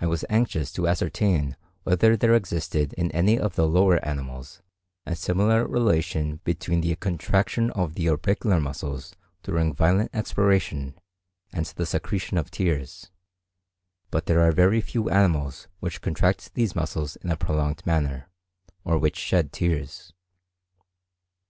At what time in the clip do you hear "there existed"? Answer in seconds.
2.16-2.94